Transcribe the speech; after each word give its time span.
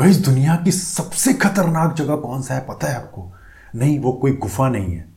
गई 0.00 0.14
दुनिया 0.14 0.56
की 0.56 0.70
सबसे 0.70 1.32
खतरनाक 1.32 1.94
जगह 1.96 2.16
कौन 2.16 2.42
सा 2.42 2.54
है 2.54 2.60
पता 2.60 2.86
है 2.86 2.96
आपको? 2.96 3.32
नहीं, 3.76 3.98
वो 3.98 4.12
कोई 4.12 4.32
गुफा 4.32 4.68
नहीं 4.68 4.94
है। 4.94 5.08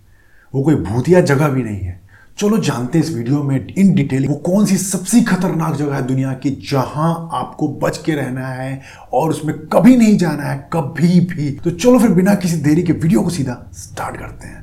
वो 0.56 0.64
कोई 0.64 0.76
भूतिया 0.76 1.22
जगह 1.22 1.48
भी 1.48 1.64
नहीं 1.64 1.80
है। 1.80 2.02
चलो 2.38 2.58
जानते 2.58 3.00
इस 3.00 3.12
वीडियो 3.12 3.44
में 3.44 3.74
इन 3.78 3.94
डिटेल। 3.94 4.28
वो 4.28 4.36
कौन 4.36 4.66
सी 4.66 4.78
सबसे 4.78 5.22
खतरनाक 5.22 5.76
जगह 5.76 5.96
है 5.96 6.08
दुनिया 6.08 6.34
की 6.34 6.52
जहाँ 6.72 7.30
आपको 7.34 7.68
बच 7.68 7.98
के 7.98 8.12
रहना 8.12 8.48
है 8.48 8.82
और 9.14 9.30
उसमें 9.30 9.60
कभी 9.68 9.98
नहीं 9.98 10.18
जाना 10.18 10.44
है, 10.44 10.70
कभी 10.74 11.20
भी। 11.20 11.52
तो 11.52 11.72
चलो 11.72 12.00
फिर 12.00 12.10
बिना 12.10 12.36
किसी 12.36 12.58
देरी 12.58 12.84
के 12.84 12.94
वीडियो 12.94 13.22
को 13.22 13.30
सीधा 13.30 13.72
स्टार्ट 13.74 14.18
करते 14.18 14.48
हैं। 14.48 14.63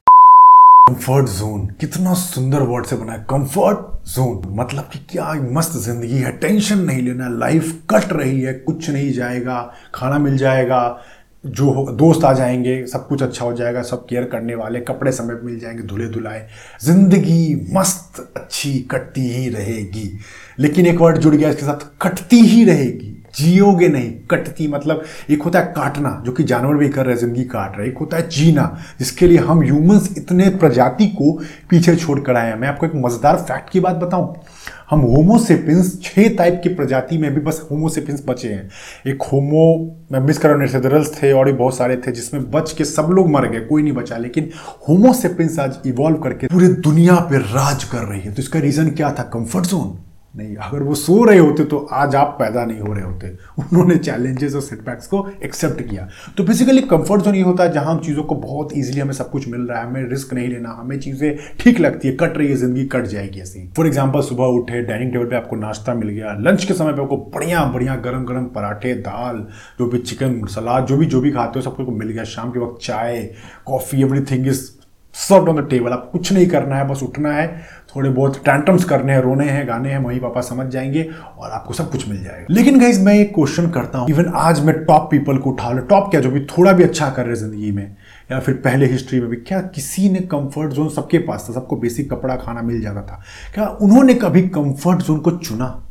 कंफर्ट 0.90 1.26
जोन 1.26 1.66
कितना 1.80 2.14
सुंदर 2.14 2.62
वर्ड 2.62 2.86
से 2.86 2.96
बना 2.96 3.12
है 3.12 3.18
कंफर्ट 3.18 4.08
जोन 4.08 4.56
मतलब 4.56 4.88
कि 4.92 4.98
क्या 4.98 5.32
मस्त 5.52 5.72
ज़िंदगी 5.72 6.16
है। 6.16 6.32
टेंशन 6.32 6.78
नहीं 6.78 7.02
लेना। 7.02 7.28
लाइफ 7.28 7.82
कट 7.90 8.12
रही 8.12 8.40
है। 8.40 8.52
कुछ 8.54 8.90
नहीं 8.90 9.12
जाएगा। 9.12 9.74
खाना 9.94 10.18
मिल 10.18 10.36
जाएगा। 10.38 11.00
जो 11.46 11.70
हो, 11.70 11.92
दोस्त 11.92 12.24
आ 12.24 12.32
जाएँगे। 12.32 12.86
सब 12.86 13.06
कुछ 13.08 13.22
अच्छा 13.22 13.44
हो 13.44 13.52
जाएगा। 13.52 13.82
सब 13.82 14.06
केयर 14.06 14.24
करने 14.24 14.54
वाले। 14.54 14.80
कपड़े 14.80 15.12
समय 15.12 15.34
पर 15.34 15.42
मिल 15.42 15.60
जाएँगे। 15.60 15.82
धुले 15.82 16.06
धुलाए। 16.06 16.48
ज़िंदगी 16.84 17.68
मस्त, 17.72 18.32
अच्छी, 18.36 18.78
कटती 18.80 19.28
ही 19.30 19.48
रहेगी। 19.48 20.18
लेकिन 20.58 20.86
एक 20.86 20.98
वर्ड 20.98 21.18
जुड़ 21.18 21.34
गया। 21.34 21.48
इसके 21.48 21.62
साथ 21.62 21.86
कटती 22.02 22.40
ही 22.40 22.64
रहेगी। 22.64 23.19
जियोगे 23.34 23.88
नहीं, 23.88 24.10
कटती 24.30 24.66
मतलब 24.68 25.04
एक 25.30 25.42
होता 25.42 25.58
है 25.58 25.72
काटना, 25.76 26.10
जो 26.26 26.32
कि 26.32 26.44
जानवर 26.44 26.76
भी 26.76 26.88
कर 26.88 27.04
रहे 27.04 27.14
हैं 27.14 27.20
ज़िंदगी 27.20 27.44
काट 27.44 27.78
रहे 27.78 27.88
एक 27.88 27.98
होता 27.98 28.16
है 28.16 28.28
जीना, 28.28 28.64
जिसके 28.98 29.26
लिए 29.26 29.38
हम 29.40 29.62
ह्यूमंस 29.62 30.14
इतने 30.18 30.48
प्रजाति 30.50 31.06
को 31.10 31.32
पीछे 31.70 31.96
छोड़ 31.96 32.20
कर 32.20 32.36
आए 32.36 32.48
हैं। 32.48 32.58
मैं 32.58 32.68
आपको 32.68 32.86
एक 32.86 32.92
मज़ेदार 32.96 33.36
फैक्ट 33.38 33.70
की 33.70 33.80
बात 33.80 33.96
बताऊँ। 33.96 34.34
हम 34.90 35.00
होमोसेपियंस 35.00 35.92
छह 36.02 36.28
टाइप 36.28 36.60
की 36.62 36.68
प्रजाति 36.68 37.18
में 37.18 37.32
भी 37.34 37.40
बस 37.40 37.60
होमोसेपियंस 37.70 38.22
बचे 38.28 38.48
हैं। 38.48 38.68
एक 39.06 39.22
होमो 39.22 39.66
मैं 40.12 40.20
मिस 40.20 40.38
कर 40.38 40.56
रहा 40.56 41.02
थे 41.14 41.32
और 41.32 41.46
भी 41.46 41.52
बहुत 41.52 41.76
सारे 41.76 41.96
थे, 41.96 42.12
जिसमें 42.12 42.50
बच 42.50 42.72
के 42.72 42.84
सब 42.84 43.08
लोग 43.10 43.30
मर 43.30 43.48
गए, 43.48 43.60
कोई 43.60 43.82
नहीं 43.82 43.92
बचा। 43.92 44.16
लेकिन 44.16 44.50
होमोसेपियंस 44.88 45.58
आज 45.58 45.78
इवॉल्व 45.86 46.16
करके 46.18 46.46
पूरी 46.46 46.68
दुनिया 46.68 47.14
पर 47.30 47.40
राज 47.48 47.84
कर 47.84 48.04
रही 48.04 48.20
है। 48.20 48.32
तो 48.34 48.42
इसका 48.42 48.60
रीजन 48.60 48.90
क्या 48.90 49.12
था? 49.12 49.22
कंफर्ट 49.32 49.66
जोन 49.66 49.98
नहीं, 50.34 50.56
अगर 50.56 50.82
वो 50.82 50.94
सो 50.94 51.22
रहे 51.24 51.38
होते 51.38 51.64
तो 51.64 51.78
आज 51.92 52.14
आप 52.16 52.36
पैदा 52.38 52.64
नहीं 52.64 52.80
हो 52.80 52.92
रहे 52.92 53.04
होते। 53.04 53.28
उन्होंने 53.58 53.96
चैलेंजेस 53.98 54.54
और 54.54 54.60
सेटबैक्स 54.62 55.06
को 55.06 55.26
एक्सेप्ट 55.44 55.80
किया। 55.88 56.06
तो 56.36 56.44
बेसिकली 56.44 56.80
कंफर्ट 56.82 57.22
जोन 57.22 57.34
ये 57.34 57.42
होता 57.42 57.64
है 57.64 57.72
जहाँ 57.72 57.94
हम 57.94 58.00
चीज़ों 58.00 58.22
को 58.22 58.34
बहुत 58.36 58.72
इजीली 58.74 59.00
हमें 59.00 59.12
सब 59.12 59.30
कुछ 59.30 59.48
मिल 59.48 59.60
रहा 59.60 59.80
है, 59.80 59.86
हमें 59.86 60.08
रिस्क 60.10 60.34
नहीं 60.34 60.48
लेना, 60.48 60.76
हमें 60.80 60.98
चीज़ें 61.00 61.36
ठीक 61.60 61.80
लगती 61.80 62.08
है, 62.08 62.14
कट 62.16 62.38
रही 62.38 62.48
है, 62.48 62.56
ज़िंदगी 62.56 62.84
कट 62.86 63.06
जाएगी 63.06 63.40
ऐसी। 63.40 63.66
फॉर 63.76 63.86
एग्ज़ाम्पल 63.86 64.20
सुबह 64.22 64.56
उठे 64.56 64.82
डाइनिंग 64.82 65.12
टेबल 65.12 65.26
पर 65.26 65.36
आपको 65.36 65.56
नाश्ता 65.56 65.94
मिल 65.94 66.08
गया 66.10 66.36
लंच 66.40 66.64
के 66.64 66.74
समय 66.74 66.92
पर 66.92 67.02
आपको 67.02 67.16
बढ़िया 67.34 67.64
बढ़िया 67.66 67.96
गर्म 67.98 68.24
गर्म 68.26 68.44
पराठे, 68.48 68.94
दाल, 68.96 69.46
जो 69.78 69.86
भी 69.86 69.98
चिकन 70.00 70.44
सलाद 70.50 70.86
जो 70.86 70.96
भी 70.96 71.06
जो 71.06 71.20
भी 71.20 71.30
खाते 71.32 71.58
हो 71.58 71.62
सबको 71.62 71.92
मिल 71.92 72.08
गया। 72.08 72.24
शाम 72.26 72.50
के 72.50 72.58
वक्त 72.60 72.82
चाय 72.82 73.22
coffee 73.66 74.02
everything 74.02 74.46
is 74.46 74.68
serve 75.14 75.48
on 75.50 75.56
the 75.56 75.66
table 75.70 75.92
आप 75.92 76.08
कुछ 76.12 76.32
नहीं 76.32 76.46
करना 76.48 76.76
है, 76.76 76.86
बस 76.88 77.02
उठना 77.02 77.32
है। 77.32 77.46
थोड़े 77.96 78.10
बहुत 78.10 78.36
टैंटम्स 78.44 78.84
करने 78.84 79.12
हैं, 79.12 79.20
रोने 79.20 79.44
हैं, 79.44 79.68
गाने 79.68 79.90
हैं 79.90 79.98
मम्मी 79.98 80.18
पापा 80.18 80.40
समझ 80.40 80.66
जाएँगे 80.66 81.10
और 81.38 81.50
आपको 81.50 81.74
सब 81.74 81.90
कुछ 81.90 82.08
मिल 82.08 82.24
जाएगा। 82.24 82.46
लेकिन 82.50 82.80
गाइज़ 82.80 83.00
मैं 83.00 83.14
एक 83.14 83.34
क्वेश्चन 83.34 83.70
करता 83.70 83.98
हूँ। 83.98 84.10
इवन 84.10 84.32
आज 84.34 84.64
मैं 84.64 84.84
टॉप 84.84 85.08
पीपल 85.10 85.38
को 85.38 85.50
उठा 85.50 85.70
लो 85.70 85.80
टॉप 85.80 86.10
क्या, 86.10 86.20
जो 86.20 86.30
भी 86.30 86.40
थोड़ा 86.40 86.72
भी 86.72 86.82
अच्छा 86.82 87.10
कर 87.10 87.26
रहे 87.26 87.34
ज़िंदगी 87.34 87.72
में, 87.72 87.96
या 88.32 88.40
फिर 88.40 88.54
पहले 88.54 88.86
हिस्ट्री 88.86 89.20
में 89.20 89.28
भी, 89.28 89.36
क्या 89.36 89.60
किसी 89.60 90.08
ने 90.08 90.18
कंफर्ट 90.18 90.72
जोन 90.72 90.88
सबके 90.88 91.18
पास 91.18 91.46
था? 91.48 91.52
सबको 91.52 91.76
बेसिक 91.76 92.10
कपड़ा, 92.10 92.36
खाना 92.36 92.62
मिल 92.62 92.80
जाता 92.80 93.02
था। 93.02 93.22
क्या 93.54 93.66
उन्होंने 93.66 94.14
कभी 94.14 94.42
कंफर्ट 94.42 94.98
जोन 94.98 95.18
को 95.18 95.30
चुना? 95.30 95.86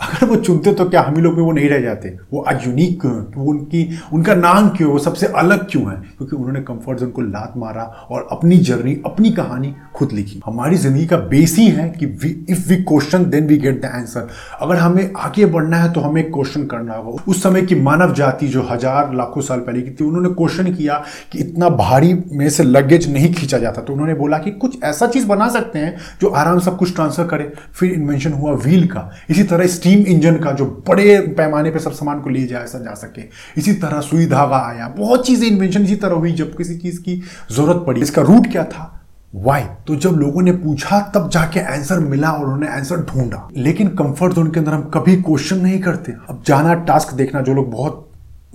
अगर 0.00 0.26
वो 0.26 0.36
चुनते 0.36 0.72
तो 0.74 0.84
क्या 0.84 1.00
हम 1.02 1.14
ही 1.16 1.22
लोग 1.22 1.36
में 1.36 1.42
वो 1.44 1.52
नहीं 1.52 1.68
रह 1.68 1.80
जाते? 1.80 2.08
वो 2.32 2.40
आज 2.40 2.66
यूनिक 2.66 3.00
क्यों 3.00 3.12
है 3.14 3.20
वो 3.36 3.44
उनकी, 3.50 3.98
उनका 4.12 4.34
नाम 4.34 4.68
क्यों 4.68 4.88
है? 4.88 4.92
वो 4.92 4.98
सबसे 4.98 5.26
अलग 5.26 5.66
क्यों 5.70 5.82
है? 5.84 5.96
क्योंकि 6.18 6.36
उन्होंने 6.36 6.60
कंफर्ट 6.62 6.98
जोन 6.98 7.10
को 7.10 7.22
लात 7.22 7.52
मारा 7.56 7.82
और 8.10 8.26
अपनी 8.32 8.56
जर्नी 8.60 8.94
अपनी 9.06 9.30
कहानी 9.30 9.74
खुद 9.94 10.12
लिखी। 10.12 10.40
हमारी 10.46 10.76
ज़िंदगी 10.76 11.06
का 11.06 11.16
बेस 11.28 11.54
ही 11.58 11.66
है 11.68 11.88
कि 11.90 12.06
we 12.06 12.30
if 12.50 12.68
we 12.68 12.76
question 12.82 13.24
then 13.30 13.46
we 13.46 13.56
get 13.58 13.80
the 13.82 13.86
answer 13.86 14.28
अगर 14.60 14.76
हमें 14.76 15.12
आगे 15.18 15.46
बढ़ना 15.46 15.76
है 15.76 15.92
तो 15.92 16.00
हमें 16.00 16.22
क्वेश्चन 16.30 16.66
करना 16.66 16.94
होगा। 16.94 17.24
उस 17.28 17.42
समय 17.42 17.62
की 17.62 17.74
मानव 17.80 18.12
जाति 18.14 18.48
जो 18.48 18.62
हज़ार, 18.70 19.14
लाखों 19.14 19.42
साल 19.42 19.60
पहले 19.60 19.82
की 19.82 19.90
थी, 19.90 20.04
उन्होंने 20.04 20.28
क्वेश्चन 20.30 20.72
किया 20.74 21.02
कि 21.32 21.38
इतना 21.38 21.68
भारी 21.70 22.14
में 22.32 22.48
से 22.50 22.62
लगेज 22.62 23.10
नहीं 23.12 23.32
खींचा 23.34 23.58
जाता। 23.58 23.82
तो 23.82 23.92
उन्होंने 23.92 24.14
बोला 24.14 24.38
कि 24.38 24.50
कुछ 24.52 24.82
ऐसा 24.84 25.06
चीज़ 25.06 25.26
बना 25.26 25.48
सकते 25.48 25.78
हैं 25.78 25.96
जो 26.20 26.28
आराम 26.28 26.58
सब 26.60 26.76
कुछ 26.76 26.94
ट्रांसफ़र 26.94 27.26
करे। 27.26 27.52
फिर 27.72 27.92
इन्वेंशन 27.92 28.32
हुआ 28.32 28.52
व्हील 28.54 28.86
का। 28.88 29.10
इसी 29.30 29.42
तरह 29.44 29.66
स्टीम 29.86 30.06
इंजन 30.06 30.36
का 30.36 30.52
जो 30.52 30.64
बड़े 30.88 31.18
पैमाने 31.36 31.70
पे 31.70 31.78
सब 31.78 31.92
सामान 31.92 32.20
को 32.20 32.30
ले 32.30 32.42
जाया 32.46 32.78
जा 32.78 32.94
सके। 32.94 33.22
इसी 33.58 33.72
तरह 33.72 34.00
सुई 34.00 34.26
धागा 34.26 34.56
आया, 34.68 34.88
बहुत 34.88 35.26
चीज़ें 35.26 35.48
इन्वेंशन 35.48 35.82
इसी 35.82 35.96
तरह 35.96 36.14
हुई, 36.14 36.32
जब 36.32 36.56
किसी 36.56 36.76
चीज़ 36.76 37.00
की 37.00 37.22
ज़रूरत 37.52 37.84
पड़ी। 37.86 38.00
इसका 38.00 38.22
रूट 38.22 38.50
क्या 38.52 38.64
था? 38.64 38.92
वाई 39.34 39.62
तो 39.86 39.96
जब 39.96 40.10
लोगों 40.10 40.42
ने 40.42 40.52
पूछा, 40.52 41.00
तब 41.14 41.28
जाके 41.30 41.60
आंसर 41.60 41.98
मिला 42.00 42.30
और 42.30 42.44
उन्होंने 42.44 42.68
आंसर 42.68 42.96
ढूंढा। 42.96 43.48
लेकिन 43.56 43.88
कंफर्ट 43.88 44.32
जोन 44.32 44.50
के 44.50 44.60
अंदर 44.60 44.72
हम 44.72 44.82
कभी 44.94 45.16
क्वेश्चन 45.16 45.58
नहीं 45.58 45.78
करते। 45.80 46.12
अब 46.30 46.42
जाना 46.46 46.74
टास्क 46.74 47.14
देखना, 47.14 47.40
जो 47.40 47.54
लोग 47.54 47.70
बहुत 47.70 48.05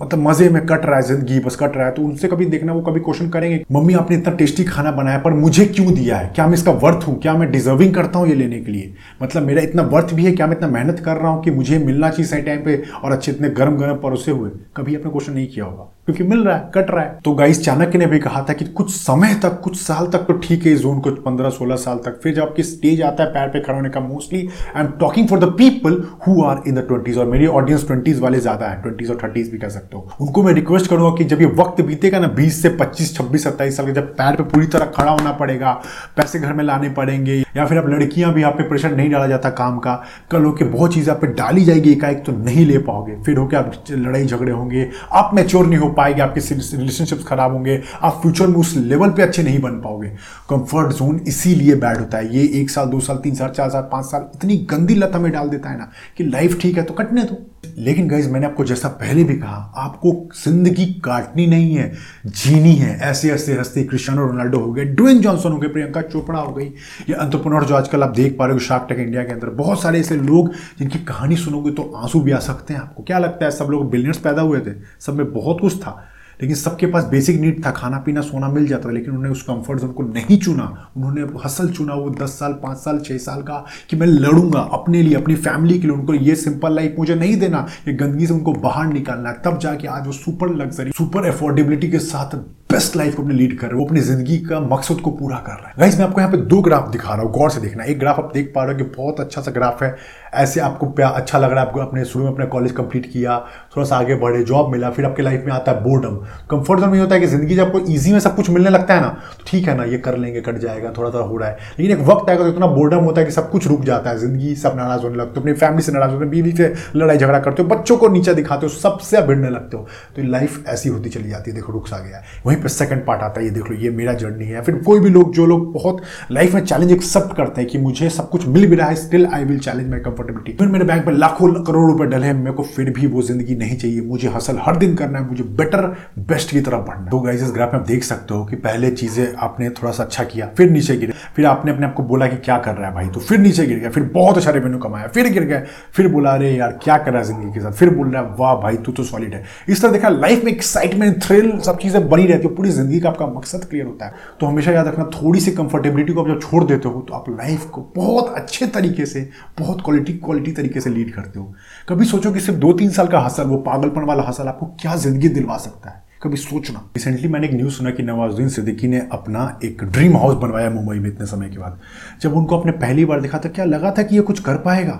मतलब 0.02 0.28
मज़े 0.28 0.48
में 0.48 0.66
कट 0.66 0.86
रहा 0.86 0.96
है, 0.96 1.02
ज़िंदगी 1.02 1.38
बस 1.40 1.56
कट 1.56 1.76
रहा 1.76 1.86
है। 1.86 1.92
तो 1.92 2.02
उनसे 2.02 2.28
कभी 2.28 2.46
देखना, 2.46 2.72
वो 2.72 2.80
कभी 2.80 3.00
क्वेश्चन 3.00 3.28
करेंगे, 3.28 3.64
मम्मी, 3.72 3.94
आपने 3.94 4.16
इतना 4.16 4.34
टेस्टी 4.34 4.64
खाना 4.64 4.90
बनाया, 4.92 5.18
पर 5.18 5.32
मुझे 5.32 5.64
क्यों 5.64 5.94
दिया 5.94 6.16
है? 6.16 6.32
क्या 6.34 6.46
मैं 6.46 6.54
इसका 6.54 6.72
वर्थ 6.72 7.06
हूँ? 7.08 7.18
क्या 7.20 7.34
मैं 7.34 7.50
डिजर्विंग 7.50 7.94
करता 7.94 8.18
हूँ 8.18 8.28
ये 8.28 8.34
लेने 8.34 8.60
के 8.60 8.72
लिए? 8.72 8.94
मतलब 9.22 9.42
मेरा 9.42 9.62
इतना 9.62 9.82
वर्थ 9.82 10.14
भी 10.14 10.24
है, 10.24 10.32
क्या 10.32 10.46
मैं 10.46 10.56
इतना 10.56 10.68
मेहनत 10.68 11.00
कर 11.00 11.16
रहा 11.16 11.30
हूँ 11.30 11.42
कि 11.42 11.50
मुझे 11.50 11.78
मिलना 11.78 12.10
चाहिए 12.10 12.26
सही 12.26 12.42
टाइम 12.42 12.64
पे 12.64 12.82
और 13.04 13.12
अच्छे, 13.12 13.32
इतने 13.32 13.48
गर्म 13.50 13.76
गर्म 13.76 13.96
परोसे 13.96 14.30
हुए? 14.30 14.50
कभी 14.76 14.96
आपने 14.96 15.10
क्वेश्चन 15.10 15.32
नहीं 15.32 15.46
किया 15.46 15.64
होगा। 15.64 15.92
क्योंकि 16.08 16.24
मिल 16.24 16.42
रहा 16.44 16.56
है, 16.56 16.70
कट 16.74 16.90
रहा 16.90 17.02
है। 17.04 17.18
तो 17.24 17.32
गाइस 17.34 17.62
चाणक्य 17.64 17.98
ने 17.98 18.06
भी 18.06 18.18
कहा 18.18 18.40
था 18.48 18.52
कि 18.52 18.64
कुछ 18.66 18.90
समय 18.90 19.34
तक, 19.42 19.60
कुछ 19.60 19.76
साल 19.78 20.06
तक 20.06 20.24
तो 20.26 20.32
ठीक 20.38 20.64
है 20.66 20.74
जोन 20.76 20.98
कुछ 21.00 21.18
पंद्रह, 21.22 21.50
सोलह 21.50 21.76
साल 21.76 21.98
तक। 22.04 22.18
फिर 22.22 22.34
जब 22.34 22.42
आपकी 22.42 22.62
स्टेज 22.62 23.02
आता 23.02 23.22
है, 23.22 23.30
पैर 23.30 23.48
पे 23.48 23.60
खड़ा 23.60 23.74
होने 23.74 23.90
का 23.90 24.00
mostly 24.00 24.40
I 24.76 24.82
am 24.82 24.88
talking 25.00 25.28
for 25.28 25.38
the 25.38 25.50
people 25.58 26.02
who 26.26 26.42
are 26.44 26.62
in 26.68 26.74
the 26.74 26.84
twenties 26.88 27.18
और 27.18 27.26
मेरी 27.26 27.46
ऑडियंस 27.48 27.86
ट्वेंटीज 27.86 28.20
वाले 28.20 28.40
ज़्यादा 28.40 28.66
है 28.66 28.80
ट्वेंटीज 28.82 29.10
और 29.10 29.18
थर्टीज 29.22 29.50
भी 29.52 29.58
कह 29.58 29.68
सकते 29.68 29.96
हो। 29.96 30.08
उनको 30.20 30.42
मैं 30.42 30.52
रिक्वेस्ट 30.54 30.90
करूँगा 30.90 31.14
कि 31.18 31.24
जब 31.24 31.40
ये 31.40 31.46
वक्त 31.58 31.80
बीतेगा 31.82 32.18
ना, 32.18 32.28
बीस 32.30 32.60
से 32.62 32.68
पच्चीस, 32.76 33.14
छब्बीस, 33.16 33.44
सत्ताईस 33.44 33.76
साल 33.76 33.86
के, 33.86 33.92
जब 33.92 34.12
पैर 34.14 34.36
पर 34.36 34.44
पूरी 34.44 34.66
तरह 34.66 34.92
खड़ा 34.96 35.10
होना 35.10 35.32
पड़ेगा, 35.34 35.72
पैसे 36.16 36.38
घर 36.38 36.52
में 36.52 36.64
लाने 36.64 36.88
पड़ेंगे, 36.90 37.38
या 37.56 37.66
फिर 37.66 37.78
अब 37.78 37.88
लड़कियाँ 37.88 38.32
भी 38.34 38.42
आप 38.42 38.58
पे 38.58 38.68
प्रेशर 38.68 38.96
नहीं 38.96 39.10
डाला 39.10 39.26
जाता 39.26 39.50
काम 39.52 39.78
का, 39.78 39.94
कल 40.30 40.44
होकर 40.44 40.68
बहुत 40.68 40.94
चीज़ें 40.94 41.14
आप 41.14 41.20
पे 41.20 41.26
डाली 41.34 41.64
जाएगी, 41.64 41.92
एकाएक 41.92 42.24
तो 42.26 42.32
नहीं 42.34 42.66
ले 42.66 42.78
पाओगे। 42.80 43.16
फिर 43.22 43.38
होकर 43.38 43.56
आप 43.56 43.72
लड़ाई 43.90 44.26
झगड़े 44.26 44.52
होंगे, 44.52 44.88
आप 45.12 45.30
मैच्योर 45.34 45.66
नहीं 45.66 45.78
हो 45.78 45.90
पाएँगे, 45.92 46.22
आपके 46.22 46.40
रिलेशनशिप्स 46.76 47.24
खराब 47.24 47.52
होंगे, 47.52 47.80
आप 48.02 48.18
फ्यूचर 48.22 48.46
में 48.46 48.56
उस 48.56 48.74
लेवल 48.76 49.10
पे 49.10 49.22
अच्छे 49.22 49.42
नहीं 49.42 49.60
बन 49.60 49.80
पाओगे। 49.80 50.08
कंफर्ट 50.50 50.92
जोन 50.92 51.20
इसीलिए 51.28 51.74
बैड 51.76 51.98
होता 51.98 52.18
है। 52.18 52.34
ये 52.36 52.60
एक 52.60 52.70
साल, 52.70 52.86
दो 52.86 53.00
साल, 53.00 53.16
तीन 53.16 53.34
साल, 53.34 53.48
चार 53.48 53.70
साल, 53.70 53.82
पाँच 53.82 54.06
साल, 54.06 54.28
इतनी 54.34 54.56
गंदी 54.70 54.94
लत 54.94 55.12
हमें 55.14 55.32
डाल 55.32 55.48
देता 55.48 55.70
है 55.70 55.78
ना 55.78 55.90
कि 56.16 56.24
लाइफ 56.24 56.60
ठीक 56.60 56.76
है 56.76 56.82
तो 56.82 56.94
कटने 56.94 57.22
दो। 57.22 57.46
लेकिन 57.62 58.08
गाइज़ 58.08 58.30
मैंने 58.30 58.46
आपको 58.46 58.64
जैसा 58.64 58.88
पहले 58.88 59.24
भी 59.24 59.34
कहा, 59.34 59.72
आपको 59.76 60.28
ज़िंदगी 60.44 60.86
काटनी 60.86 61.46
नहीं 61.46 61.74
है, 61.74 61.92
जीनी 62.26 62.72
है। 62.72 62.98
ऐसे 63.00 63.30
ऐसे, 63.30 63.54
हँसते 63.54 63.84
क्रिस्टियानो 63.84 64.26
रोनाल्डो 64.26 64.58
हो 64.58 64.72
गए, 64.72 64.84
ड्वेन 64.84 65.20
जॉनसन 65.20 65.52
हो 65.52 65.58
गए, 65.58 65.68
प्रियंका 65.68 66.02
चोपड़ा 66.02 66.38
हो 66.38 66.52
गई, 66.52 66.64
या 67.10 67.16
अंतरप्रनोर 67.16 67.64
जो 67.64 67.74
आजकल 67.74 68.02
आप 68.02 68.10
देख 68.10 68.36
पा 68.38 68.44
रहे 68.44 68.52
हो 68.52 68.58
शार्क 68.58 68.86
टेक 68.88 68.98
इंडिया 68.98 69.24
के 69.24 69.32
अंदर, 69.32 69.46
बहुत 69.46 69.82
सारे 69.82 70.00
ऐसे 70.00 70.16
लोग 70.16 70.52
जिनकी 70.78 70.98
कहानी 70.98 71.36
सुनोगे 71.36 71.70
तो 71.70 71.92
आँसू 71.96 72.20
भी 72.20 72.32
आ 72.32 72.38
सकते 72.38 72.74
हैं 72.74 72.80
आपको। 72.80 73.02
क्या 73.02 73.18
लगता 73.18 73.44
है, 73.44 73.50
सब 73.50 73.64
लोग 73.64 73.90
बिलियनर्स 73.90 74.18
पैदा 74.18 74.42
हुए 74.42 74.60
थे? 74.60 74.74
सब 75.00 75.14
में 75.14 75.32
बहुत 75.32 75.60
कुछ 75.60 75.78
था। 75.78 76.08
लेकिन 76.40 76.56
सबके 76.56 76.86
पास 76.86 77.04
बेसिक 77.04 77.40
नीड 77.40 77.64
था 77.66 77.70
खाना 77.70 77.98
पीना 77.98 78.20
सोना 78.20 78.48
मिल 78.48 78.66
जाता 78.66 78.88
था, 78.88 78.92
लेकिन 78.92 79.10
उन्होंने 79.10 79.30
उस 79.30 79.42
कंफर्ट 79.42 79.80
जोन 79.80 79.92
को 79.92 80.02
नहीं 80.04 80.38
चुना। 80.38 80.64
उन्होंने 80.96 81.26
हसल 81.44 81.68
चुना 81.68 81.94
वो 81.94 82.10
दस 82.10 82.38
साल, 82.38 82.52
पाँच 82.52 82.78
साल 82.78 82.98
छः 82.98 83.18
साल 83.18 83.42
का 83.42 83.64
कि 83.90 83.96
मैं 83.96 84.06
लड़ूँगा 84.06 84.60
अपने 84.72 85.02
लिए, 85.02 85.14
अपनी 85.14 85.34
फैमिली 85.36 85.78
के 85.78 85.86
लिए, 85.86 85.96
उनको 85.96 86.14
ये 86.14 86.34
सिंपल 86.36 86.74
लाइफ 86.74 86.94
मुझे 86.98 87.14
नहीं 87.14 87.36
देना, 87.36 87.66
ये 87.88 87.94
गंदगी 87.94 88.26
से 88.26 88.34
उनको 88.34 88.52
बाहर 88.52 88.86
निकालना। 88.86 89.32
तब 89.44 89.58
जाके 89.58 89.88
आज 89.88 90.06
वो 90.06 90.12
सुपर 90.12 90.54
लग्जरी 90.54 90.92
सुपर 90.92 91.26
अफोर्डेबिलिटी 91.26 91.90
के 91.90 91.98
साथ 92.00 92.36
बेस्ट 92.72 92.96
लाइफ 92.96 93.14
को 93.14 93.22
अपने 93.22 93.34
लीड 93.34 93.58
कर 93.58 93.68
रहे 93.68 93.78
हो 93.78 93.84
अपनी 93.84 94.00
ज़िंदगी 94.00 94.36
का 94.40 94.60
मकसद 94.60 95.00
को 95.00 95.10
पूरा 95.10 95.36
कर 95.38 95.52
रहा 95.52 95.68
है। 95.68 95.74
गाइस 95.78 95.98
मैं 95.98 96.04
आपको 96.06 96.20
यहाँ 96.20 96.32
पे 96.32 96.38
दो 96.38 96.60
ग्राफ 96.62 96.88
दिखा 96.90 97.14
रहा 97.14 97.22
हूँ, 97.22 97.32
गौर 97.32 97.50
से 97.50 97.60
देखना। 97.60 97.84
एक 97.84 97.98
ग्राफ 97.98 98.18
आप 98.18 98.30
देख 98.34 98.52
पा 98.54 98.64
रहे 98.64 98.72
हो 98.72 98.78
कि 98.78 98.90
बहुत 98.96 99.20
अच्छा 99.20 99.40
सा 99.40 99.50
ग्राफ 99.50 99.82
है। 99.82 99.94
ऐसे 100.34 100.60
आपको 100.60 100.86
अच्छा 101.02 101.38
लग 101.38 101.50
रहा 101.50 101.60
है, 101.60 101.66
आपको 101.66 101.80
अपने 101.80 102.04
शुरू 102.04 102.24
में 102.24 102.30
अपने 102.32 102.44
कॉलेज 102.46 102.72
कंप्लीट 102.72 103.10
किया, 103.12 103.38
थोड़ा 103.76 103.86
सा 103.86 103.96
आगे 103.96 104.14
बढ़े 104.14 104.42
जॉब 104.44 104.70
मिला, 104.72 104.90
फिर 104.90 105.04
आपके 105.04 105.22
लाइफ 105.22 105.44
में 105.46 105.52
आता 105.52 105.72
है 105.72 105.82
बोर्डम 105.82 106.14
कंफर्ट 106.50 106.80
जोन 106.80 106.90
में 106.90 106.98
होता 107.00 107.14
है 107.14 107.20
कि 107.20 107.26
ज़िंदगी 107.26 107.54
जब 107.54 107.66
आपको 107.66 107.80
ईजी 107.90 108.12
में 108.12 108.18
सब 108.20 108.36
कुछ 108.36 108.50
मिलने 108.50 108.70
लगता 108.70 108.94
है 108.94 109.00
ना 109.00 109.08
तो 109.08 109.44
ठीक 109.46 109.68
है 109.68 109.76
ना, 109.76 109.84
ये 109.84 109.98
कर 109.98 110.16
लेंगे, 110.18 110.40
कट 110.40 110.58
जाएगा 110.58 110.92
थोड़ा 110.98 111.10
थोड़ा 111.10 111.24
हो 111.24 111.36
रहा 111.36 111.48
है। 111.48 111.58
लेकिन 111.78 111.96
एक 111.98 112.06
वक्त 112.06 112.30
आएगा 112.30 112.42
तो 112.42 112.48
इतना 112.48 112.66
बोर्डम 112.68 113.04
होता 113.04 113.20
है 113.20 113.26
कि 113.26 113.32
सब 113.32 113.50
कुछ 113.50 113.66
रुक 113.66 113.84
जाता 113.84 114.10
है, 114.10 114.18
ज़िंदगी 114.18 114.54
सब 114.54 114.76
नाराज़ 114.76 115.02
होने 115.02 115.16
लगते 115.16 115.34
हो, 115.34 115.40
अपनी 115.40 115.52
फैमिली 115.54 115.82
से 115.82 115.92
नाराज़ 115.92 116.10
होते 116.10 116.24
हो, 116.24 116.30
बीवी 116.30 116.52
से 116.52 116.72
लड़ाई 116.96 117.18
झगड़ा 117.18 117.38
करते 117.38 117.62
हो, 117.62 117.68
बच्चों 117.68 117.96
को 117.96 118.08
नीचे 118.08 118.34
दिखाते 118.34 118.66
हो, 118.66 118.72
सबसे 118.72 119.22
भिड़ने 119.22 119.50
लगते 119.50 119.76
हो। 119.76 119.86
तो 120.16 120.22
लाइफ 120.22 120.64
ऐसी 120.68 120.88
होती 120.88 121.10
चली 121.10 121.28
जाती 121.30 121.50
है, 121.50 121.56
देखो, 121.56 121.72
रुक 121.72 121.88
सा 121.88 121.98
गया 121.98 122.22
वहीं 122.46 122.60
पे 122.62 122.68
सेकंड 122.68 123.04
पार्ट 123.06 123.22
आता 123.22 123.40
है, 123.40 123.46
ये 123.46 123.52
देख 123.52 123.70
लो, 123.70 123.76
ये 123.76 123.90
मेरा 123.92 124.12
जर्नी 124.14 124.44
है। 124.44 124.62
फिर 124.62 124.74
कोई 124.86 125.00
भी 125.00 125.10
लोग, 125.10 125.32
जो 125.34 125.46
लोग 125.46 125.72
बहुत 125.72 126.00
लाइफ 126.32 126.54
में 126.54 126.60
चैलेंज 126.62 126.92
एक्सेप्ट 126.92 127.36
करते 127.36 127.60
हैं 127.60 127.70
कि 127.70 127.78
मुझे 127.78 128.08
सब 128.10 128.28
कुछ 128.30 128.46
मिल 128.48 128.66
भी 128.66 128.76
रहा 128.76 128.88
है 128.88 128.94
still 128.96 129.26
I 129.26 129.44
will 129.44 129.58
challenge 129.60 129.90
my 129.90 130.00
comfortability 130.00 130.52
फिर 130.54 130.68
मेरे 130.68 130.84
बैंक 130.84 131.06
में 131.06 131.14
लाखों 131.14 131.52
करोड़ 131.54 131.90
रुपए 131.90 132.06
डले 132.06 132.26
हैं, 132.26 132.34
मेरे 132.34 132.52
को 132.52 132.62
फिर 132.64 132.90
भी 132.90 133.06
वो 133.06 133.22
ज़िंदगी 133.22 133.54
नहीं 133.56 133.76
चाहिए। 133.76 134.00
मुझे 134.02 134.28
हसल 134.28 134.58
हर 134.62 134.76
दिन 134.76 134.94
करना 134.96 135.18
है, 135.18 135.28
मुझे 135.28 135.44
बेटर 135.44 135.86
बेस्ट 136.20 136.50
की 136.50 136.60
तरफ़ 136.60 136.80
बढ़ना 136.82 137.10
तो 137.10 137.20
गाइस 137.20 137.42
इस 137.42 137.50
ग्राफ 137.52 137.72
में 137.72 137.80
आप 137.80 137.86
देख 137.86 138.04
सकते 138.04 138.34
हो 138.34 138.44
कि 138.44 138.56
पहले 138.58 138.90
चीज़ें 138.92 139.34
आपने 139.38 139.68
थोड़ा 139.72 139.92
सा 139.92 140.02
अच्छा 140.02 140.24
किया, 140.24 140.46
फिर 140.56 140.70
नीचे 140.70 140.96
गिरे। 140.96 141.12
फिर 141.36 141.46
आपने 141.46 141.72
अपने 141.72 141.86
आपको 141.86 142.02
बोला 142.04 142.26
कि 142.26 142.36
क्या 142.36 142.56
कर 142.58 142.74
रहा 142.74 142.88
है 142.88 142.94
भाई? 142.94 143.08
तो 143.08 143.20
फिर 143.20 143.38
नीचे 143.38 143.66
गिर 143.66 143.78
गया, 143.78 143.90
फिर 143.90 144.02
बहुत 144.14 144.36
अच्छा 144.36 144.50
रेवेन्यू 144.50 144.78
कमाया, 144.78 145.06
फिर 145.08 145.28
गिर 145.32 145.44
गया, 145.44 145.62
फिर 145.94 146.08
बोला, 146.08 146.30
अरे 146.30 146.50
यार, 146.50 146.78
क्या 146.84 146.96
कर 146.96 147.10
रहा 147.10 147.20
है 147.20 147.26
ज़िंदगी 147.26 147.52
के 147.52 147.60
साथ? 147.60 147.72
फिर 147.72 147.90
बोल 147.90 148.08
रहा 148.08 148.22
है, 148.22 148.28
वाह 148.38 148.54
भाई, 148.62 148.76
तू 148.76 148.92
तो 148.92 149.04
सॉलिड 149.04 149.34
है। 149.34 149.42
इस 149.68 149.82
तरह 149.82 149.92
देखा 149.92 150.08
लाइफ 150.08 150.44
में 150.44 150.52
एक्साइटमेंट 150.52 151.22
थ्रिल 151.22 151.58
सब 151.60 151.78
चीज़ें 151.78 152.08
बनी 152.08 152.26
रहती 152.26 152.48
है। 152.48 152.51
पूरी 152.52 152.70
ज़िंदगी 152.70 153.00
का 153.00 153.08
आपका 153.08 153.26
मकसद 153.28 153.64
क्लियर 153.64 153.86
होता 153.86 154.06
है। 154.06 154.14
तो 154.40 154.46
हमेशा 154.46 154.72
याद 154.72 154.86
रखना, 154.88 155.04
थोड़ी 155.14 155.40
सी 155.40 155.50
कंफर्टेबिलिटी 155.52 156.12
को 156.12 156.22
आप 156.22 156.28
जब 156.28 156.40
छोड़ 156.40 156.64
देते 156.64 156.88
हो 156.88 157.00
तो 157.00 157.14
आप 157.14 157.30
लाइफ 157.30 157.64
को 157.66 157.80
बहुत 157.96 158.34
अच्छे 158.36 158.66
तरीके 158.68 159.06
से, 159.06 159.28
बहुत 159.58 159.82
क्वालिटी 159.84 160.12
क्वालिटी 160.14 160.52
तरीके 160.52 160.80
से 160.80 160.90
लीड 160.90 161.12
करते 161.14 161.38
हो। 161.38 161.52
कभी 161.88 162.04
सोचो 162.04 162.32
कि 162.32 162.40
सिर्फ़ 162.40 162.60
दो 162.60 162.72
तीन 162.72 162.90
साल 162.90 163.06
का 163.06 163.20
हसल 163.20 163.44
वो 163.44 163.56
पागलपन 163.62 164.04
वाला 164.04 164.22
हसल 164.22 164.48
आपको 164.48 164.66
क्या 164.80 164.96
ज़िंदगी 164.96 165.28
दिलवा 165.30 165.56
सकता 165.58 165.90
है? 165.90 166.02
कभी 166.22 166.36
सोचना। 166.36 166.78
रिसेंटली 166.96 167.28
मैंने 167.28 167.46
एक 167.46 167.54
न्यूज़ 167.54 167.72
सुना 167.74 167.90
कि 167.90 168.02
नवाजुद्दीन 168.02 168.48
सिद्दीकी 168.48 168.88
ने 168.88 168.98
अपना 169.12 169.58
एक 169.64 169.82
ड्रीम 169.84 170.16
हाउस 170.16 170.34
बनवाया 170.34 170.70
मुंबई 170.70 170.98
में 170.98 171.08
इतने 171.08 171.26
समय 171.26 171.48
के 171.48 171.58
बाद। 171.58 171.80
जब 172.22 172.36
उनको 172.36 172.58
अपने 172.58 172.72
पहली 172.74 173.04
बार 173.04 173.20
देखा 173.20 173.38
था 173.38 173.48
क्या 173.48 173.64
लगा 173.64 173.94
था 173.98 174.02
कि 174.02 174.16
ये 174.16 174.22
कुछ 174.22 174.40
कर 174.40 174.56
पाएगा? 174.58 174.98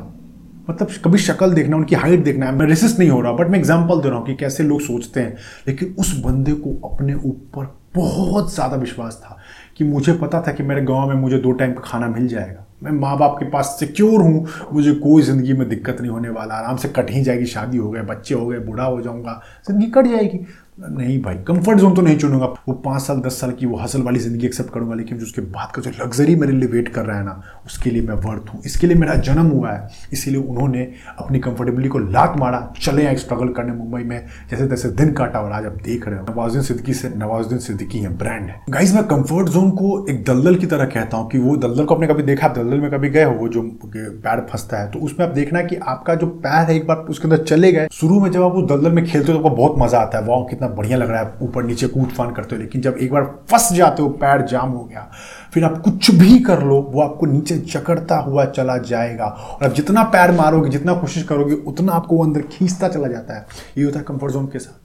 मतलब 0.71 0.89
कभी 1.05 1.19
शक्ल 1.19 1.53
देखना, 1.53 1.77
उनकी 1.77 1.95
हाइट 1.95 2.25
देखना 2.25 2.47
है। 2.47 2.53
मैं 2.53 2.67
रेसिस्ट 2.67 2.99
नहीं 2.99 3.11
हो 3.11 3.21
रहा 3.21 3.33
बट 3.33 3.49
मैं 3.49 3.59
एग्ज़ाम्पल 3.59 4.01
दे 4.01 4.09
रहा 4.09 4.19
हूँ 4.19 4.27
कि 4.27 4.35
कैसे 4.35 4.65
लोग 4.65 4.81
सोचते 4.81 5.21
हैं। 5.21 5.37
लेकिन 5.69 5.95
उस 5.99 6.15
बंदे 6.25 6.53
को 6.57 6.75
अपने 6.89 7.15
ऊपर 7.15 7.75
बहुत 7.97 8.53
ज़्यादा 8.55 8.77
विश्वास 8.77 9.21
था 9.25 9.39
कि 9.77 9.85
मुझे 9.85 10.13
पता 10.13 10.41
था 10.43 10.53
कि 10.53 10.63
मेरे 10.63 10.83
गाँव 10.83 11.09
में 11.09 11.15
मुझे 11.15 11.39
दो 11.39 11.53
टाइम 11.53 11.73
का 11.73 11.81
खाना 11.81 12.09
मिल 12.09 12.29
जाएगा। 12.29 12.65
मैं 12.83 12.93
माँ 12.93 13.17
बाप 13.19 13.37
के 13.39 13.49
पास 13.51 13.77
सिक्योर 13.81 14.21
हूँ, 14.21 14.47
मुझे 14.73 14.93
कोई 14.93 15.23
ज़िंदगी 15.23 15.53
में 15.53 15.69
दिक्कत 15.69 16.01
नहीं 16.01 16.11
होने 16.11 16.29
वाला। 16.29 16.55
आराम 16.55 16.77
से 16.77 16.89
कट 16.89 17.11
ही 17.11 17.23
जाएगी, 17.23 17.47
शादी 17.47 17.79
हो 17.79 17.91
गए, 17.91 18.01
बच्चे 18.03 18.35
हो 18.35 18.47
गए, 18.47 18.59
बूढ़ा 18.59 18.85
हो 18.85 19.01
जाऊँगा, 19.03 19.41
ज़िंदगी 19.69 19.87
कट 19.91 20.07
जाएगी। 20.07 20.39
नहीं 20.79 21.21
भाई 21.23 21.35
कंफर्ट 21.49 21.79
जोन 21.79 21.95
तो 21.95 22.03
नहीं 22.03 22.17
चुनूँगा। 22.19 22.47
वो 22.69 22.75
पाँच 22.75 23.03
साल, 23.03 23.17
दस 23.17 23.41
साल 23.41 23.51
की 23.53 23.67
वो 23.67 23.77
हसल 23.79 24.03
वाली 24.03 24.19
ज़िंदगी 24.19 24.47
एक्सेप्ट 24.47 24.73
करूँगा, 24.73 24.95
लेकिन 24.95 25.19
जो 25.19 25.25
उसके 25.25 25.41
बाद 25.43 25.73
का 25.75 25.83
जो 25.83 25.91
लग्जरी 25.99 26.35
मेरे 26.37 26.53
लिए 26.53 26.69
वेट 26.69 26.89
कर 26.89 27.05
रहा 27.05 27.17
है 27.17 27.25
ना, 27.25 27.43
उसके 27.67 27.91
लिए 27.91 28.03
मैं 28.03 28.15
वर्थ 28.17 28.53
हूँ। 28.55 28.61
इसके 28.67 28.87
लिए 28.87 28.97
मेरा 28.97 29.15
जन्म 29.17 29.51
हुआ 29.51 29.71
है। 29.71 29.89
इसीलिए 30.13 30.41
उन्होंने 30.41 30.83
अपनी 31.19 31.39
कंफर्टेबिलिटी 31.39 31.89
को 31.89 31.99
लात 31.99 32.37
मारा, 32.39 32.61
चले 32.81 33.05
आए 33.07 33.17
स्ट्रगल 33.17 33.49
करने 33.49 33.73
मुंबई 33.73 34.03
में। 34.03 34.27
जैसे 34.51 34.67
तैसे 34.69 34.89
दिन 34.93 35.13
काटा 35.13 35.41
और 35.41 35.53
आज 35.53 35.67
आप 35.67 35.77
देख 35.85 36.07
रहे 36.09 36.19
हो। 36.19 36.25
नवाजुद्दीन 36.31 36.63
सिद्दीकी 36.63 36.95
से 36.95 37.09
नवाजुद्दीन 37.17 37.59
सिद्दीकी 37.59 37.99
है 37.99 38.17
ब्रांड 38.19 38.49
है। 38.49 38.61
गाइज़ 38.71 38.95
मैं 38.95 39.05
कंफर्ट 39.05 39.49
जोन 39.49 39.71
को 39.73 39.95
एक 40.11 40.25
दलदल 40.25 40.57
की 40.57 40.67
तरह 40.67 40.85
कहता 40.87 41.17
हूँ 41.17 41.29
कि 41.31 41.39
वो 41.39 41.57
दलदल 41.59 41.85
को 41.85 41.95
आपने 41.95 42.07
कभी 42.07 42.23
देखा 42.23 42.47
आप 42.47 42.57
दलदल 42.57 42.81
में 42.81 42.91
कभी 42.91 43.11
गए 43.11 43.25
हो? 43.25 43.35
वो 43.35 43.49
जो 43.49 43.63
पैर 43.85 44.47
फंसता 44.51 44.81
है। 44.81 44.91
तो 44.91 44.99
उसमें 45.01 45.27
आप 45.27 45.35
देखना 45.35 45.63
कि 45.63 45.77
आपका 45.87 46.15
जो 46.15 46.27
पैर 46.27 46.67
है 46.67 46.77
एक 46.77 46.87
बार 46.87 47.07
उसके 47.11 47.29
अंदर 47.29 47.45
चले 47.45 47.73
गए। 47.73 47.89
शुरू 47.93 48.21
में 48.21 48.31
जब 48.31 48.43
आप 48.43 48.53
उस 48.55 48.69
दलदल 48.71 48.93
में 48.93 49.05
खेलते 49.05 49.33
हो 49.33 49.39
तो 49.39 49.45
आपको 49.45 49.57
बहुत 49.57 49.79
मज़ा 49.79 49.99
आता 50.01 50.19
है। 50.19 50.25
वाह, 50.25 50.43
कितना 50.45 50.62
बढ़िया 50.69 50.97
लग 50.97 51.11
रहा 51.11 51.21
है, 51.21 51.35
ऊपर 51.43 51.65
नीचे 51.65 51.87
कूद 51.87 52.09
फान 52.09 52.33
करते 52.33 52.57
हो 52.57 52.63
लेकिन 52.63 52.81
जब 52.81 52.97
एक 53.01 53.13
बार 53.13 53.45
फंस 53.51 53.73
जाते 53.73 54.03
हो, 54.03 54.09
पैर 54.09 54.43
जाम 54.43 54.71
हो 54.71 54.85
गया, 54.85 55.11
फिर 55.55 55.65
आप 55.65 55.79
कुछ 55.79 56.11
भी 56.11 56.39
कर 56.39 56.63
लो, 56.63 56.83
वो 56.83 57.03
आपको 57.03 57.27
नीचे 57.27 57.57
जकड़ता 57.57 58.17
हुआ 58.17 58.45
चला 58.45 58.79
जाएगा। 58.79 59.25
और 59.25 59.67
आप 59.67 59.73
जितना 59.73 60.03
पैर 60.03 60.33
मारोगे, 60.33 60.71
जितना 60.71 60.95
कोशिश 60.95 61.23
करोगे, 61.23 61.55
उतना 61.55 61.93
आपको 61.93 62.17
वो 62.17 62.25
अंदर 62.25 62.41
खींचता 62.41 62.89
चला 62.89 63.09
जाता 63.09 63.35
है। 63.35 63.47
ये 63.79 63.85
होता 63.85 63.99
है 63.99 64.05
कंफर्ट 64.05 64.33
जोन 64.33 64.47
के 64.47 64.59
साथ। 64.59 64.83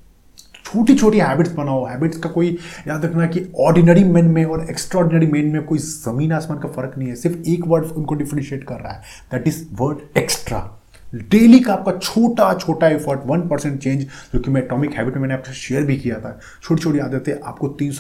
छोटी 0.66 0.96
छोटी 0.96 1.20
हैबिट्स 1.20 1.52
बनाओ। 1.52 1.86
हैबिट्स 1.86 2.18
का 2.18 2.30
कोई 2.30 2.58
याद 2.88 3.06
रखना 3.06 3.26
कि 3.26 3.54
ऑर्डिनरी 3.60 4.04
मैन 4.04 4.26
में 4.26 4.46
और 4.46 4.68
एक्स्ट्रॉर्डिनरी 4.70 5.28
मैन 5.28 5.46
में 5.46 5.64
कोई 5.64 5.78
ज़मीन 5.78 6.32
आसमान 6.32 6.60
का 6.60 6.70
फ़र्क 6.70 6.94
नहीं 6.98 7.10
है। 7.10 7.16
सिर्फ़ 7.16 7.38
एक 7.38 7.64
वर्ड 7.68 7.86
उनको 7.86 8.16
डिफ्रेंशिएट 8.16 8.64
कर 8.64 8.76
रहा 8.76 8.94
है। 8.94 9.02
That 9.32 9.48
is 9.48 9.66
word 9.74 10.18
extra 10.18 10.77
daily 11.16 11.60
का 11.60 11.74
आपका 11.74 11.92
छोटा 11.92 12.54
छोटा 12.54 12.88
एफर्ट 12.88 13.20
वन 13.26 13.42
परसेंट 13.42 13.82
चेंज 13.82 14.04
जो 14.04 14.40
कि 14.40 14.52
मैं 14.52 14.64
एटॉमिक 14.64 14.92
हैबिट 14.92 15.14
में 15.14 15.22
मैंने 15.22 15.34
आपसे 15.34 15.54
शेयर 15.54 15.84
भी 15.84 15.98
किया 15.98 16.20
था। 16.20 16.40
छोटी 16.64 16.82
छोटी 16.82 17.00
आदतें 17.00 17.34
आपको 17.46 17.68
तीन 17.68 17.92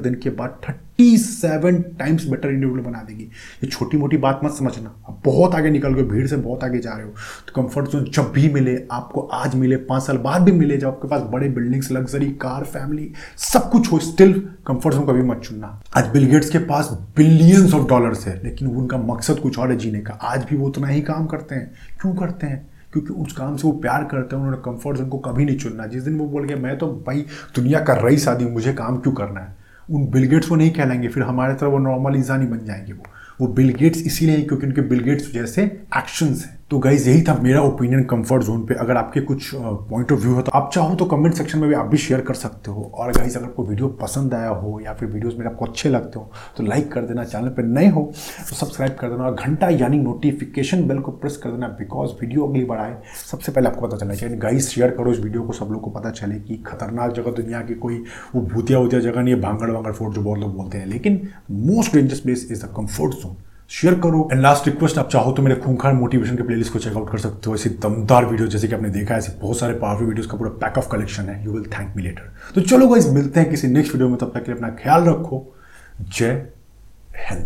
दिन 0.00 0.14
के 0.14 0.30
बाद 0.30 0.60
thirty 1.00 1.18
seven 1.18 1.82
times 1.82 2.26
better 2.26 2.48
individual 2.48 2.84
बना 2.84 2.98
देगी। 2.98 3.24
ये 3.64 3.66
छोटी 3.66 3.96
मोटी 3.96 4.16
बात 4.16 4.40
मत 4.44 4.52
समझना। 4.52 4.88
आप 4.88 5.22
बहुत 5.24 5.54
आगे 5.54 5.70
निकल 5.70 5.94
गए, 5.94 6.02
भीड़ 6.02 6.26
से 6.26 6.36
बहुत 6.36 6.64
आगे 6.64 6.78
जा 6.78 6.90
रहे 6.90 7.06
हो। 7.06 7.12
तो 7.48 7.62
कंफर्ट 7.62 7.86
जोन 7.86 8.04
जब 8.04 8.32
भी 8.32 8.48
मिले, 8.48 8.82
आपको 8.92 9.20
आज 9.20 9.54
मिले, 9.54 9.76
पाँच 9.76 10.02
साल 10.02 10.16
बाद 10.16 10.42
भी 10.42 10.52
मिले, 10.52 10.76
जब 10.76 10.88
आपके 10.88 11.08
पास 11.08 11.22
बड़े 11.22 11.48
बिल्डिंग्स 11.48 11.92
लग्जरी 11.92 12.26
कार 12.26 12.64
फैमिली 12.64 13.12
सब 13.36 13.70
कुछ 13.70 13.92
हो 13.92 13.98
स्टिल 13.98 14.48
कंफर्ट 14.66 14.94
जोन 14.94 15.06
कभी 15.06 15.22
मत 15.22 15.40
चुनना। 15.44 15.82
आज 15.96 16.06
बिल 16.06 16.26
गेट्स 16.26 16.50
के 16.50 16.58
पास 16.58 16.88
बिलियंस 17.16 17.74
ऑफ़ 17.74 17.88
डॉलर्स 17.88 18.26
है, 18.26 18.40
लेकिन 18.44 18.68
उनका 18.68 18.98
मकसद 18.98 19.38
कुछ 19.38 19.58
और 19.58 19.70
है 19.70 19.76
जीने 19.76 20.00
का। 20.00 20.12
आज 20.12 20.44
भी 20.44 20.56
वो 20.56 20.66
उतना 20.66 20.86
ही 20.86 21.00
काम 21.00 21.26
करते 21.26 21.54
हैं। 21.54 21.72
क्यों 22.00 22.14
करते 22.14 22.46
हैं? 22.46 22.70
क्योंकि 22.92 23.12
उस 23.12 23.32
काम 23.32 23.56
से 23.56 23.68
वो 23.68 23.74
प्यार 23.74 24.04
करते 24.04 24.36
हैं, 24.36 24.42
उन्होंने 24.42 24.62
कंफर्ट 24.64 24.96
जोन 24.96 25.08
को 25.08 25.18
कभी 25.18 25.44
नहीं 25.44 25.56
चुनना। 25.56 25.86
जिस 25.86 26.02
दिन 26.02 26.18
वो 26.18 26.26
बोल 26.26 26.44
गया 26.44 26.56
मैं 26.56 26.78
तो 26.78 27.04
भाई 27.06 27.26
दुनिया 27.56 27.80
का 27.80 27.94
रईस 27.94 28.28
आदमी 28.28 28.50
मुझे 28.50 28.72
काम 28.72 28.96
क्यों 28.98 29.14
करना 29.14 29.40
है? 29.40 29.65
उन 29.90 30.06
बिलगेट्स 30.10 30.48
को 30.48 30.56
नहीं 30.56 30.70
कहलाएँगे, 30.70 31.08
फिर 31.08 31.22
हमारे 31.22 31.54
तरह 31.54 31.68
वो 31.68 31.78
नॉर्मल 31.78 32.16
इंसान 32.16 32.40
ही 32.40 32.46
बन 32.46 32.64
जाएँगे 32.64 32.92
वो। 32.92 33.04
वो 33.40 33.46
बिलगेट्स 33.46 33.98
इसीलिए 33.98 34.42
क्योंकि 34.42 34.66
उनके 34.66 34.80
बिलगेट्स 34.80 35.32
जैसे 35.32 35.62
एक्शंस 35.96 36.44
हैं। 36.44 36.55
तो 36.70 36.78
गाइज़ 36.78 37.08
यही 37.08 37.20
था 37.22 37.34
मेरा 37.42 37.60
ओपिनियन 37.62 38.02
कंफर्ट 38.04 38.42
जोन 38.42 38.64
पे। 38.66 38.74
अगर 38.74 38.96
आपके 38.96 39.20
कुछ 39.20 39.50
पॉइंट 39.54 40.12
ऑफ़ 40.12 40.20
व्यू 40.20 40.34
है 40.36 40.42
तो 40.42 40.52
आप 40.54 40.70
चाहो 40.74 40.94
तो 40.94 41.04
कमेंट 41.04 41.34
सेक्शन 41.34 41.58
में 41.58 41.68
भी 41.68 41.74
आप 41.74 41.86
भी 41.86 41.96
शेयर 41.96 42.20
कर 42.20 42.34
सकते 42.34 42.70
हो। 42.70 42.82
और 42.94 43.12
गाइज़ 43.12 43.36
अगर 43.38 43.46
आपको 43.46 43.64
वीडियो 43.64 43.88
पसंद 44.00 44.34
आया 44.34 44.48
हो 44.48 44.80
या 44.84 44.94
फिर 44.94 45.08
वीडियोस 45.08 45.34
मेरे 45.38 45.50
आपको 45.50 45.64
अच्छे 45.64 45.88
लगते 45.88 46.18
हो 46.18 46.30
तो 46.56 46.62
लाइक 46.62 46.90
कर 46.92 47.02
देना 47.02 47.24
चैनल 47.24 47.48
पर 47.48 47.62
नए 47.64 47.88
हो 47.88 48.02
तो 48.48 48.56
सब्सक्राइब 48.56 48.96
कर 49.00 49.10
देना। 49.10 49.24
और 49.24 49.34
घंटा 49.36 49.68
यानी 49.68 49.98
नोटिफिकेशन 49.98 50.86
बेल 50.88 50.98
को 50.98 51.12
प्रेस 51.12 51.36
कर 51.36 51.50
देना 51.50 51.68
बिकॉज़ 51.78 52.12
वीडियो 52.20 52.48
अगली 52.48 52.64
बार 52.64 52.78
आए, 52.78 53.00
सबसे 53.30 53.52
पहले 53.52 53.68
आपको 53.68 53.86
पता 53.86 53.96
चलना 53.96 54.14
चाहिए। 54.14 54.36
गाइज़ 54.38 54.68
शेयर 54.68 54.90
करो 54.90 55.12
इस 55.12 55.20
वीडियो 55.20 55.42
को, 55.42 55.52
सब 55.52 55.68
लोग 55.72 55.82
को 55.82 55.90
पता 55.90 56.10
चले 56.12 56.40
कि 56.40 56.62
खतरनाक 56.66 57.12
जगह 57.12 57.30
दुनिया 57.32 57.60
की 57.62 57.74
कोई 57.76 58.04
वो 58.34 58.42
भूतिया 58.44 58.78
वूतिया 58.78 59.00
जगह 59.00 59.22
नहीं 59.22 59.34
है 59.34 59.40
भांगड़ 59.40 59.70
वांगड़ 59.70 59.92
फोर्ट 59.92 60.14
जो 60.14 60.22
बहुत 60.22 60.38
लोग 60.38 60.56
बोलते 60.56 60.78
हैं। 60.78 60.86
लेकिन 60.86 61.28
most 61.50 61.94
dangerous 61.94 62.20
place 62.20 62.48
is 62.50 62.66
the 62.66 62.74
comfort 62.76 63.14
zone 63.14 63.36
share 63.70 63.94
करो. 64.00 64.28
एंड 64.32 64.40
लास्ट 64.42 64.66
रिक्वेस्ट 64.66 64.98
आप 64.98 65.08
चाहो 65.10 65.32
तो 65.32 65.42
मेरे 65.42 65.56
खूंखार 65.60 65.92
मोटिवेशन 65.94 66.36
के 66.36 66.42
प्लेलिस्ट 66.42 66.72
को 66.72 66.78
चेकआउट 66.78 67.10
कर 67.10 67.18
सकते 67.18 67.50
हो. 67.50 67.54
ऐसी 67.54 67.68
दमदार 67.82 68.24
वीडियो 68.24 68.48
जैसे 68.48 68.68
कि 68.68 68.74
आपने 68.74 68.90
देखा 68.90 69.14
है, 69.14 69.18
ऐसे 69.18 69.32
बहुत 69.40 69.58
सारे 69.58 69.74
पावरफुल 69.74 70.06
वीडियोस 70.06 70.26
का 70.26 70.36
पूरा 70.36 70.50
पैक 70.60 70.78
ऑफ़ 70.78 70.88
कलेक्शन 70.90 71.28
है. 71.28 71.44
You 71.44 71.52
will 71.52 71.64
thank 71.72 71.96
me 71.96 72.02
later 72.02 72.30
तो 72.54 72.60
चलो 72.60 72.88
गाइस 72.88 73.08
मिलते 73.12 73.40
हैं 73.40 73.50
किसी 73.50 73.68
नेक्स्ट 73.68 73.92
वीडियो 73.92 74.08
में. 74.08 74.16
तब 74.18 74.30
तक 74.34 74.44
के 74.44 74.52
लिए 74.52 74.56
अपना 74.56 74.68
ख्याल 74.82 75.04
रखो. 75.04 75.44
जय 76.00 76.46
हिंद. 77.20 77.44